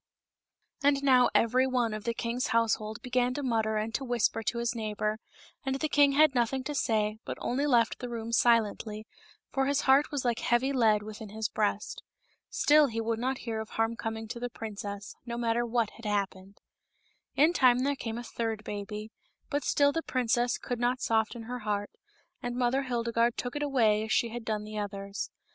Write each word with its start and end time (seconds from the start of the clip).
MOTHER 0.81 0.93
HILDEGARDE. 0.93 0.97
20I 0.97 0.97
And 0.97 1.05
now 1.05 1.29
every 1.35 1.67
one 1.67 1.93
of 1.93 2.05
the 2.05 2.15
king's 2.15 2.47
household 2.47 2.99
began 3.03 3.35
to 3.35 3.43
mutter 3.43 3.77
and 3.77 3.93
to 3.93 4.03
whisper 4.03 4.41
to 4.41 4.57
his 4.57 4.73
neighbor, 4.73 5.19
and 5.63 5.75
the 5.75 5.87
king 5.87 6.13
had 6.13 6.33
nothing 6.33 6.63
to 6.63 6.73
say, 6.73 7.19
but 7.23 7.37
only 7.39 7.67
left 7.67 7.99
the 7.99 8.09
room 8.09 8.31
silently, 8.31 9.05
for 9.53 9.67
his 9.67 9.81
heart 9.81 10.09
was 10.09 10.25
like 10.25 10.39
heavy 10.39 10.73
lead 10.73 11.03
within 11.03 11.29
his 11.29 11.47
breast. 11.49 12.01
Still 12.49 12.87
he 12.87 12.99
would 12.99 13.19
not 13.19 13.37
hear 13.45 13.59
of 13.59 13.69
harm 13.77 13.95
coming 13.95 14.27
to 14.29 14.39
the 14.39 14.49
princess, 14.49 15.15
no 15.27 15.37
matter 15.37 15.67
what 15.67 15.91
had 15.91 16.05
happened. 16.05 16.57
In 17.35 17.53
time 17.53 17.83
there 17.83 17.95
came 17.95 18.17
a 18.17 18.23
third 18.23 18.63
baby, 18.63 19.11
but 19.51 19.63
still 19.63 19.91
the 19.91 20.01
princess 20.01 20.57
could 20.57 20.79
not 20.79 20.99
soften 20.99 21.43
her 21.43 21.59
heart, 21.59 21.91
and 22.41 22.55
Mother 22.55 22.81
Hildegarde 22.81 23.37
took 23.37 23.55
it 23.55 23.61
away 23.61 24.05
as 24.05 24.11
she 24.11 24.29
had 24.29 24.45
done 24.45 24.63
the 24.63 24.79
others. 24.79 25.29